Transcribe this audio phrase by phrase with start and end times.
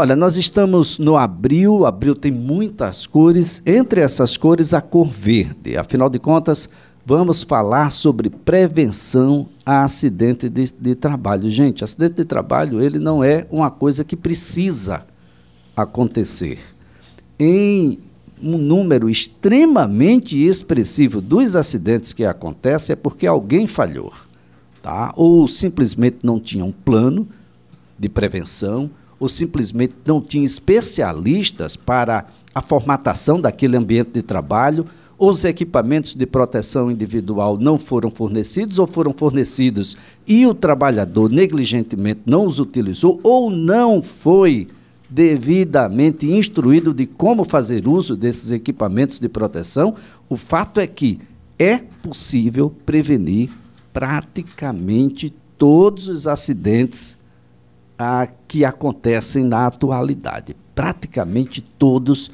[0.00, 5.76] Olha, nós estamos no abril, abril tem muitas cores, entre essas cores a cor verde.
[5.76, 6.70] Afinal de contas,
[7.04, 11.50] vamos falar sobre prevenção a acidente de, de, trabalho.
[11.50, 15.04] Gente, acidente de trabalho ele não é uma coisa que precisa
[15.76, 16.58] acontecer.
[17.38, 17.98] Em
[18.42, 24.14] um número extremamente expressivo dos acidentes que acontecem é porque alguém falhou,
[24.82, 25.12] tá?
[25.14, 27.28] Ou simplesmente não tinha um plano
[27.98, 28.90] de prevenção,
[29.20, 34.86] ou simplesmente não tinha especialistas para a formatação daquele ambiente de trabalho,
[35.18, 39.94] os equipamentos de proteção individual não foram fornecidos ou foram fornecidos
[40.26, 44.66] e o trabalhador negligentemente não os utilizou ou não foi
[45.10, 49.94] devidamente instruído de como fazer uso desses equipamentos de proteção,
[50.28, 51.18] o fato é que
[51.58, 53.50] é possível prevenir
[53.92, 57.18] praticamente todos os acidentes
[58.02, 60.56] ah, que acontecem na atualidade.
[60.74, 62.30] Praticamente todos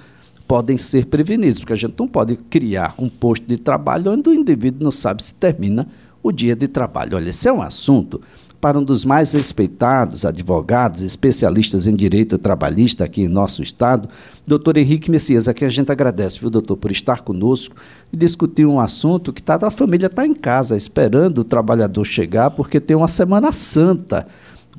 [0.46, 4.32] podem ser prevenidos, porque a gente não pode criar um posto de trabalho onde o
[4.32, 5.88] indivíduo não sabe se termina
[6.22, 7.16] o dia de trabalho.
[7.16, 8.20] Olha, esse é um assunto
[8.60, 14.08] para um dos mais respeitados advogados, especialistas em direito trabalhista aqui em nosso estado,
[14.46, 17.74] doutor Henrique Messias, a quem a gente agradece, viu, doutor, por estar conosco
[18.12, 22.50] e discutir um assunto que tá, a família está em casa esperando o trabalhador chegar,
[22.50, 24.26] porque tem uma Semana Santa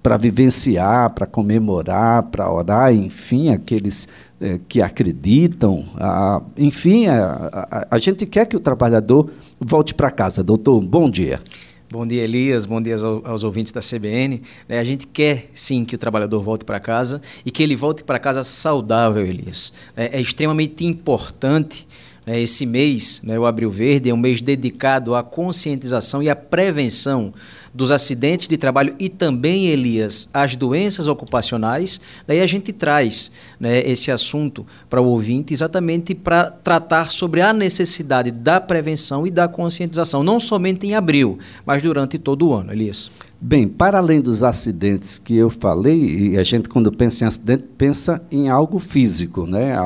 [0.02, 4.08] para vivenciar, para comemorar, para orar, enfim, aqueles
[4.40, 5.84] eh, que acreditam.
[5.96, 10.44] Ah, enfim, a, a, a gente quer que o trabalhador volte para casa.
[10.44, 11.40] Doutor, bom dia.
[11.90, 12.66] Bom dia, Elias.
[12.66, 14.42] Bom dia aos, aos ouvintes da CBN.
[14.68, 18.04] É, a gente quer, sim, que o trabalhador volte para casa e que ele volte
[18.04, 19.72] para casa saudável, Elias.
[19.96, 21.88] É, é extremamente importante né,
[22.36, 27.34] esse mês, né, o Abril Verde, é um mês dedicado à conscientização e à prevenção
[27.74, 32.02] dos acidentes de trabalho e também, Elias, as doenças ocupacionais.
[32.26, 37.54] Daí a gente traz né, esse assunto para o ouvinte exatamente para tratar sobre a
[37.54, 42.74] necessidade da prevenção e da conscientização, não somente em abril, mas durante todo o ano,
[42.74, 43.12] Elias.
[43.40, 47.64] Bem, para além dos acidentes que eu falei, e a gente quando pensa em acidente
[47.78, 49.78] pensa em algo físico, né?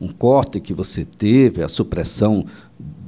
[0.00, 2.46] Um corte que você teve, a supressão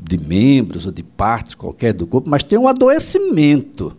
[0.09, 3.95] de membros ou de partes qualquer do corpo, mas tem um adoecimento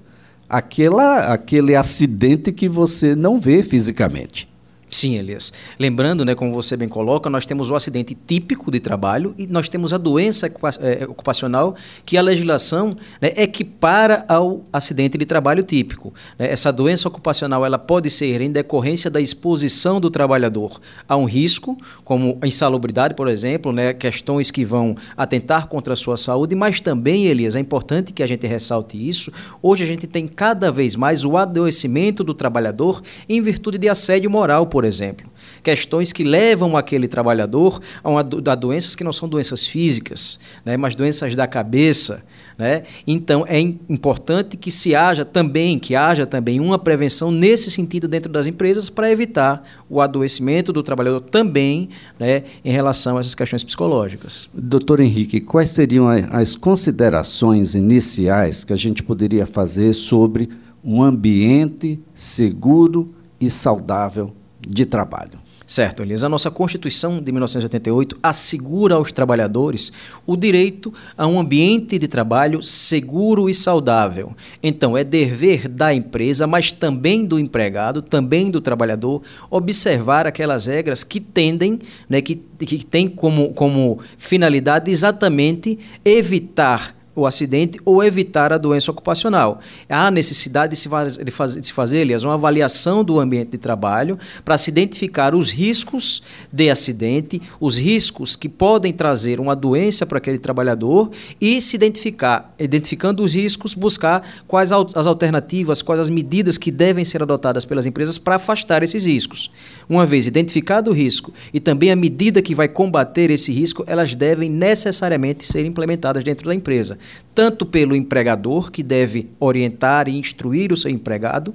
[0.50, 4.49] aquela, aquele acidente que você não vê fisicamente.
[4.90, 5.54] Sim, Elias.
[5.78, 9.70] Lembrando, né, como você bem coloca, nós temos o acidente típico de trabalho e nós
[9.70, 16.12] temos a doença é, ocupacional que a legislação né, equipara ao acidente de trabalho típico.
[16.40, 16.52] Né.
[16.52, 21.78] Essa doença ocupacional ela pode ser em decorrência da exposição do trabalhador a um risco,
[22.04, 27.26] como insalubridade, por exemplo, né, questões que vão atentar contra a sua saúde, mas também,
[27.26, 29.32] Elias, é importante que a gente ressalte isso.
[29.62, 34.32] Hoje a gente tem cada vez mais o adoecimento do trabalhador em virtude de assédio
[34.32, 35.30] moral, por por exemplo.
[35.62, 40.78] Questões que levam aquele trabalhador a, uma, a doenças que não são doenças físicas, né,
[40.78, 42.24] mas doenças da cabeça.
[42.58, 42.84] Né?
[43.06, 48.32] Então é importante que se haja também, que haja também uma prevenção nesse sentido dentro
[48.32, 53.66] das empresas para evitar o adoecimento do trabalhador também né, em relação a essas questões
[53.66, 54.50] psicológicas.
[54.54, 60.48] Doutor Henrique, quais seriam as considerações iniciais que a gente poderia fazer sobre
[60.82, 65.40] um ambiente seguro e saudável de trabalho.
[65.70, 66.24] Certo, Elias.
[66.24, 69.94] A nossa Constituição de 1988 assegura aos trabalhadores
[70.26, 74.36] o direito a um ambiente de trabalho seguro e saudável.
[74.64, 81.04] Então, é dever da empresa, mas também do empregado, também do trabalhador, observar aquelas regras
[81.04, 88.54] que tendem, né, que, que têm como, como finalidade exatamente evitar o acidente ou evitar
[88.54, 89.60] a doença ocupacional.
[89.88, 94.18] Há necessidade de se, fazer, de se fazer aliás, uma avaliação do ambiente de trabalho
[94.44, 100.18] para se identificar os riscos de acidente, os riscos que podem trazer uma doença para
[100.18, 106.58] aquele trabalhador e se identificar, identificando os riscos, buscar quais as alternativas, quais as medidas
[106.58, 109.52] que devem ser adotadas pelas empresas para afastar esses riscos.
[109.88, 114.16] Uma vez identificado o risco e também a medida que vai combater esse risco, elas
[114.16, 116.98] devem necessariamente ser implementadas dentro da empresa
[117.34, 121.54] tanto pelo empregador, que deve orientar e instruir o seu empregado,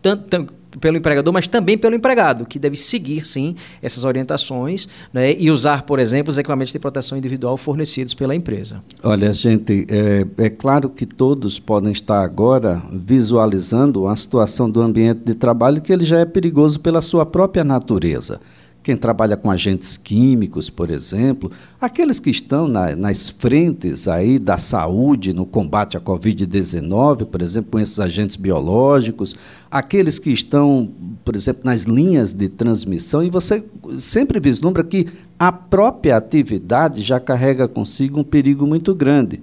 [0.00, 5.50] tanto, pelo empregador, mas também pelo empregado, que deve seguir, sim, essas orientações né, e
[5.50, 8.82] usar, por exemplo, os equipamentos de proteção individual fornecidos pela empresa.
[9.02, 15.20] Olha, gente, é, é claro que todos podem estar agora visualizando a situação do ambiente
[15.24, 18.40] de trabalho que ele já é perigoso pela sua própria natureza
[18.82, 24.58] quem trabalha com agentes químicos, por exemplo, aqueles que estão na, nas frentes aí da
[24.58, 29.36] saúde no combate à Covid-19, por exemplo, com esses agentes biológicos,
[29.70, 30.90] aqueles que estão,
[31.24, 33.62] por exemplo, nas linhas de transmissão, e você
[33.98, 35.06] sempre vislumbra que
[35.38, 39.40] a própria atividade já carrega consigo um perigo muito grande.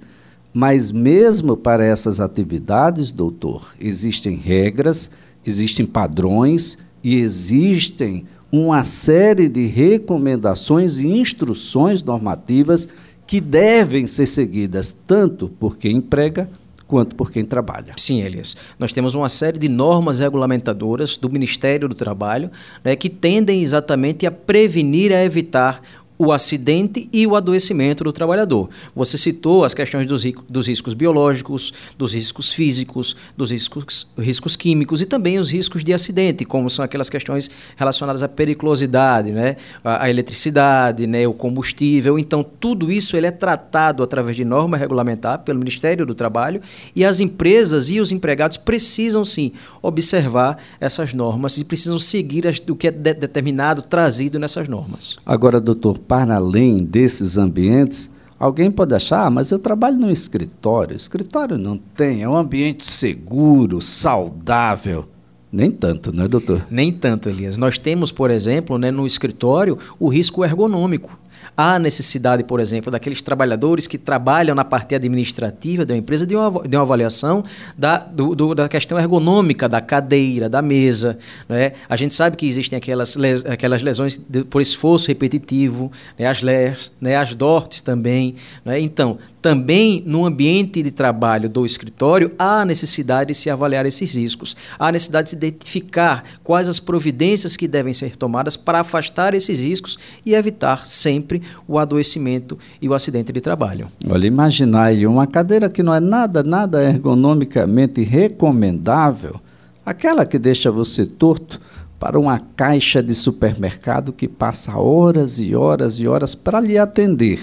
[0.54, 5.10] Mas mesmo para essas atividades, doutor, existem regras,
[5.46, 12.88] existem padrões e existem uma série de recomendações e instruções normativas
[13.28, 16.50] que devem ser seguidas tanto por quem emprega
[16.90, 17.94] quanto por quem trabalha.
[17.96, 18.58] Sim, Elias.
[18.80, 22.50] Nós temos uma série de normas regulamentadoras do Ministério do Trabalho
[22.84, 25.84] né, que tendem exatamente a prevenir, a evitar
[26.22, 28.70] o acidente e o adoecimento do trabalhador.
[28.94, 35.02] Você citou as questões dos, dos riscos biológicos, dos riscos físicos, dos riscos, riscos químicos
[35.02, 39.56] e também os riscos de acidente, como são aquelas questões relacionadas à periculosidade, né?
[39.82, 41.26] a, a eletricidade, né?
[41.26, 42.20] o combustível.
[42.20, 46.60] Então, tudo isso ele é tratado através de norma regulamentar pelo Ministério do Trabalho
[46.94, 52.62] e as empresas e os empregados precisam sim observar essas normas e precisam seguir as,
[52.68, 55.18] o que é de, determinado, trazido nessas normas.
[55.26, 58.10] Agora, doutor, para além desses ambientes,
[58.40, 60.98] alguém pode achar, ah, mas eu trabalho num escritório.
[60.98, 65.08] Escritório não tem, é um ambiente seguro, saudável.
[65.52, 66.66] Nem tanto, né, doutor?
[66.68, 67.58] Nem tanto, Elias.
[67.58, 71.20] Nós temos, por exemplo, né, no escritório, o risco ergonômico.
[71.62, 76.66] Há necessidade, por exemplo, daqueles trabalhadores que trabalham na parte administrativa da empresa de uma,
[76.66, 77.44] de uma avaliação
[77.78, 81.20] da, do, do, da questão ergonômica da cadeira, da mesa.
[81.50, 81.74] Né?
[81.90, 86.28] A gente sabe que existem aquelas, les, aquelas lesões de, por esforço repetitivo, né?
[86.28, 87.18] as LERs, né?
[87.18, 88.36] as DORTs também.
[88.64, 88.80] Né?
[88.80, 94.56] Então, também no ambiente de trabalho do escritório, há necessidade de se avaliar esses riscos.
[94.78, 99.62] Há necessidade de se identificar quais as providências que devem ser tomadas para afastar esses
[99.62, 103.88] riscos e evitar sempre o adoecimento e o acidente de trabalho.
[104.10, 109.40] Olha, imaginar aí uma cadeira que não é nada, nada ergonomicamente recomendável,
[109.86, 111.60] aquela que deixa você torto,
[112.00, 117.40] para uma caixa de supermercado que passa horas e horas e horas para lhe atender.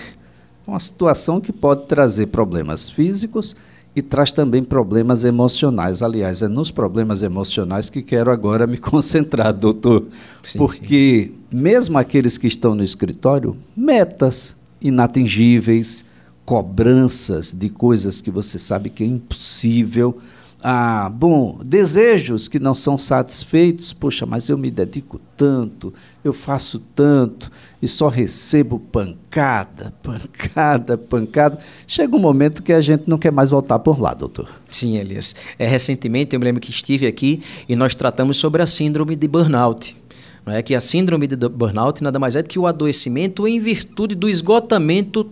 [0.66, 3.54] Uma situação que pode trazer problemas físicos
[3.94, 6.02] e traz também problemas emocionais.
[6.02, 10.04] Aliás, é nos problemas emocionais que quero agora me concentrar, doutor.
[10.42, 11.56] Sim, Porque, sim.
[11.56, 16.04] mesmo aqueles que estão no escritório, metas inatingíveis,
[16.44, 20.18] cobranças de coisas que você sabe que é impossível.
[20.62, 25.92] Ah, bom, desejos que não são satisfeitos, poxa, mas eu me dedico tanto,
[26.24, 27.50] eu faço tanto
[27.80, 31.58] e só recebo pancada, pancada, pancada.
[31.86, 34.48] Chega um momento que a gente não quer mais voltar por lá, doutor.
[34.70, 35.36] Sim, Elias.
[35.58, 39.28] É, recentemente eu me lembro que estive aqui e nós tratamos sobre a síndrome de
[39.28, 39.94] burnout.
[40.46, 43.58] Não é que a síndrome de burnout nada mais é do que o adoecimento em
[43.58, 45.28] virtude do esgotamento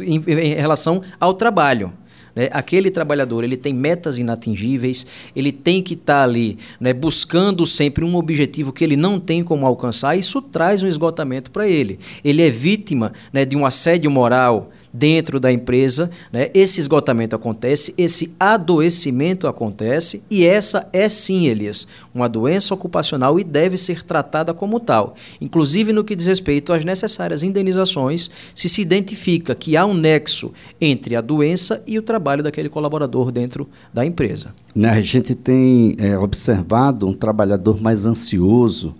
[0.00, 0.20] em,
[0.54, 1.92] relação ao trabalho.
[2.34, 2.48] Né?
[2.52, 8.04] Aquele trabalhador ele tem metas inatingíveis, ele tem que estar tá ali né, buscando sempre
[8.04, 10.16] um objetivo que ele não tem como alcançar.
[10.16, 11.98] Isso traz um esgotamento para ele.
[12.24, 16.50] Ele é vítima né, de um assédio moral dentro da empresa, né?
[16.52, 23.44] esse esgotamento acontece, esse adoecimento acontece, e essa é sim, Elias, uma doença ocupacional e
[23.44, 25.14] deve ser tratada como tal.
[25.40, 30.52] Inclusive no que diz respeito às necessárias indenizações, se se identifica que há um nexo
[30.80, 34.54] entre a doença e o trabalho daquele colaborador dentro da empresa.
[34.74, 38.94] Né, a gente tem é, observado um trabalhador mais ansioso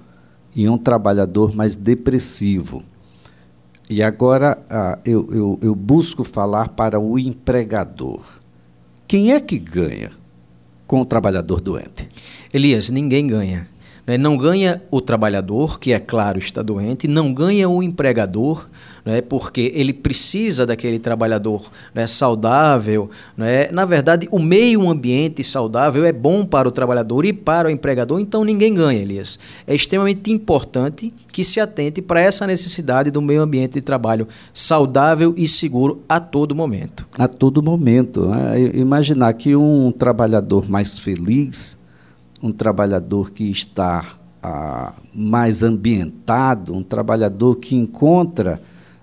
[0.54, 2.82] e um trabalhador mais depressivo.
[3.88, 8.22] E agora ah, eu, eu, eu busco falar para o empregador.
[9.06, 10.10] Quem é que ganha
[10.86, 12.08] com o trabalhador doente?
[12.52, 13.68] Elias, ninguém ganha.
[14.06, 14.16] Né?
[14.16, 18.68] Não ganha o trabalhador, que é claro está doente, não ganha o empregador,
[19.04, 19.20] né?
[19.20, 22.06] porque ele precisa daquele trabalhador né?
[22.06, 23.10] saudável.
[23.36, 23.70] Né?
[23.70, 28.20] Na verdade, o meio ambiente saudável é bom para o trabalhador e para o empregador,
[28.20, 29.38] então ninguém ganha, Elias.
[29.66, 35.34] É extremamente importante que se atente para essa necessidade do meio ambiente de trabalho saudável
[35.36, 37.06] e seguro a todo momento.
[37.18, 38.26] A todo momento.
[38.26, 38.72] Né?
[38.74, 41.80] Imaginar que um trabalhador mais feliz
[42.42, 48.60] um trabalhador que está ah, mais ambientado, um trabalhador que encontra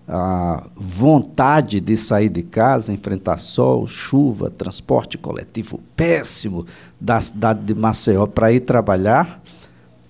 [0.09, 6.65] a vontade de sair de casa, enfrentar sol, chuva, transporte coletivo péssimo
[6.99, 9.39] da cidade de Maceió para ir trabalhar,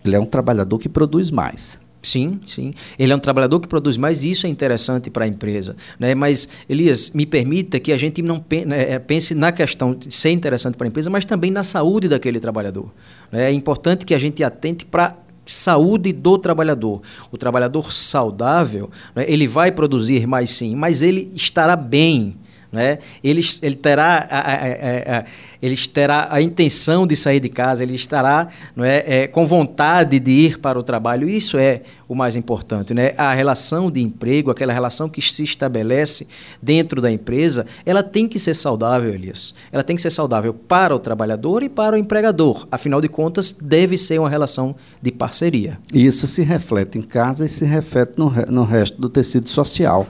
[0.05, 1.77] ele é um trabalhador que produz mais.
[2.01, 2.73] Sim, sim.
[2.97, 5.75] Ele é um trabalhador que produz mais e isso é interessante para a empresa.
[5.99, 6.15] Né?
[6.15, 10.31] Mas, Elias, me permita que a gente não né, é, pense na questão de ser
[10.31, 12.89] interessante para a empresa, mas também na saúde daquele trabalhador.
[13.29, 13.49] Né?
[13.49, 15.13] É importante que a gente atente para
[15.51, 17.01] saúde do trabalhador.
[17.31, 22.35] O trabalhador saudável, né, ele vai produzir mais sim, mas ele estará bem.
[22.71, 22.99] Né?
[23.23, 25.25] Ele, ele, terá a, a, a,
[25.61, 30.19] ele terá a intenção de sair de casa, ele estará não é, é, com vontade
[30.19, 31.27] de ir para o trabalho.
[31.27, 32.93] Isso é o mais importante.
[32.93, 33.13] Né?
[33.17, 36.27] A relação de emprego, aquela relação que se estabelece
[36.61, 39.55] dentro da empresa, ela tem que ser saudável, Elias.
[39.71, 42.67] Ela tem que ser saudável para o trabalhador e para o empregador.
[42.71, 45.79] Afinal de contas, deve ser uma relação de parceria.
[45.91, 50.07] Isso se reflete em casa e se reflete no, no resto do tecido social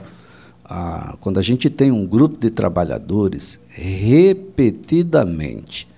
[0.70, 5.88] a, quando a gente tem um grupo de trabalhadores repetidamente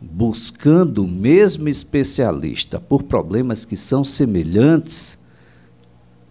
[0.00, 5.18] buscando o mesmo especialista por problemas que são semelhantes,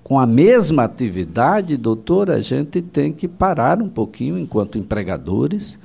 [0.04, 5.80] com a mesma atividade, doutor, a gente tem que parar um pouquinho enquanto empregadores,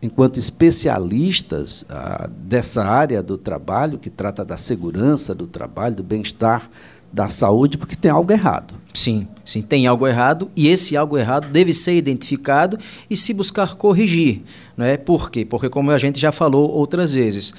[0.00, 6.70] enquanto especialistas ah, dessa área do trabalho, que trata da segurança do trabalho, do bem-estar
[7.14, 8.74] da saúde, porque tem algo errado.
[8.92, 12.76] Sim, sim, tem algo errado e esse algo errado deve ser identificado
[13.08, 14.42] e se buscar corrigir.
[14.76, 14.96] Não é?
[14.96, 15.44] Por quê?
[15.44, 17.54] Porque, como a gente já falou outras vezes,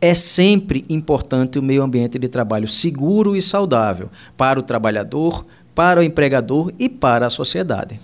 [0.00, 6.00] é sempre importante o meio ambiente de trabalho seguro e saudável para o trabalhador, para
[6.00, 8.00] o empregador e para a sociedade.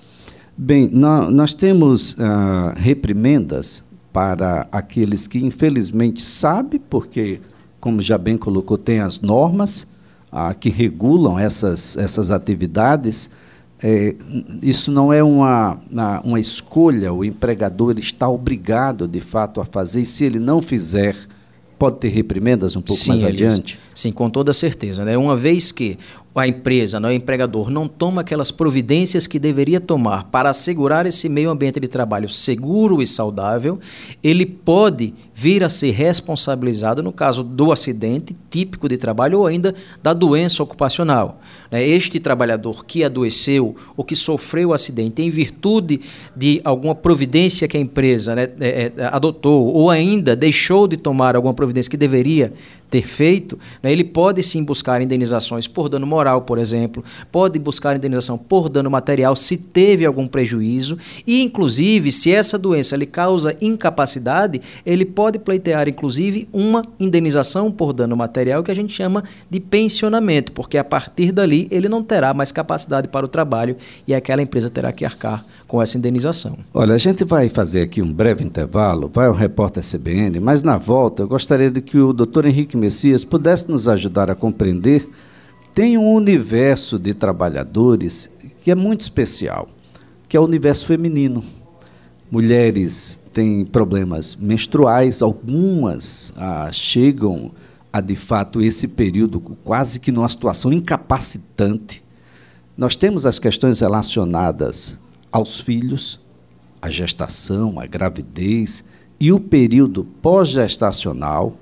[0.57, 3.83] Bem, nós temos uh, reprimendas
[4.13, 7.41] para aqueles que infelizmente sabem, porque,
[7.81, 9.87] como já bem colocou, tem as normas,
[10.33, 13.31] ah, que regulam essas, essas atividades,
[13.83, 14.15] é,
[14.63, 15.79] isso não é uma,
[16.25, 21.15] uma escolha, o empregador está obrigado, de fato, a fazer, e se ele não fizer,
[21.79, 23.79] pode ter reprimendas um pouco Sim, mais adiante?
[23.93, 25.05] Sim, com toda certeza.
[25.05, 25.19] Né?
[25.19, 25.99] Uma vez que
[26.35, 31.29] a empresa, né, o empregador, não toma aquelas providências que deveria tomar para assegurar esse
[31.29, 33.79] meio ambiente de trabalho seguro e saudável,
[34.23, 39.75] ele pode vir a ser responsabilizado no caso do acidente típico de trabalho ou ainda
[40.03, 41.41] da doença ocupacional.
[41.71, 41.87] Né?
[41.87, 46.01] Este trabalhador que adoeceu ou que sofreu o acidente em virtude
[46.35, 51.37] de alguma providência que a empresa né, é, é, adotou ou ainda deixou de tomar
[51.37, 52.53] alguma providência que deveria
[52.93, 57.97] ter feito, né, ele pode sim buscar indenizações por dano moral, por exemplo, pode buscar
[57.97, 63.57] indenização por dano material se teve algum prejuízo e, inclusive, se essa doença lhe causa
[63.63, 69.59] incapacidade, ele pode pleitear, inclusive, uma indenização por dano material que a gente chama de
[69.59, 73.75] pensionamento, porque a partir dali ele não terá mais capacidade para o trabalho
[74.07, 76.59] e aquela empresa terá que arcar com essa indenização.
[76.75, 80.77] Olha, a gente vai fazer aqui um breve intervalo, vai o repórter CBN, mas na
[80.77, 85.09] volta eu gostaria de que o doutor Henrique Messias pudesse nos ajudar a compreender.
[85.75, 88.29] Tem um universo de trabalhadores
[88.63, 89.67] que é muito especial,
[90.29, 91.43] que é o universo feminino.
[92.31, 97.51] Mulheres têm problemas menstruais, algumas ah, chegam
[97.91, 102.05] a, de fato, esse período quase que numa situação incapacitante.
[102.77, 105.01] Nós temos as questões relacionadas
[105.33, 106.21] aos filhos,
[106.81, 108.85] a gestação, a gravidez
[109.19, 111.57] e o período pós-gestacional.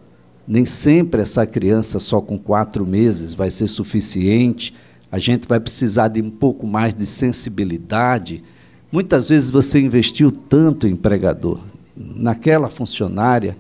[0.49, 4.75] Nem sempre essa criança só com quatro meses vai ser suficiente.
[5.13, 8.43] A gente vai precisar de um pouco mais de sensibilidade.
[8.91, 11.61] Muitas vezes você investiu tanto, empregador,
[11.97, 13.57] naquela funcionária,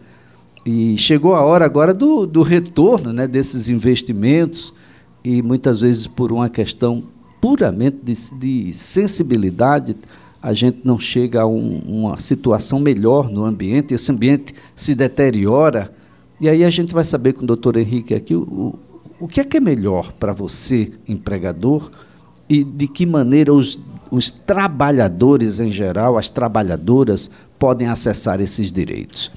[0.65, 4.75] e chegou a hora agora do, do retorno né, desses investimentos,
[5.23, 7.05] e muitas vezes por uma questão
[7.41, 9.97] puramente de, de sensibilidade,
[10.43, 15.93] a gente não chega a um, uma situação melhor no ambiente, esse ambiente se deteriora.
[16.41, 18.79] E aí a gente vai saber com o doutor Henrique aqui o,
[19.19, 21.91] o que é que é melhor para você, empregador,
[22.49, 23.79] e de que maneira os,
[24.11, 29.31] os trabalhadores em geral, as trabalhadoras, podem acessar esses direitos.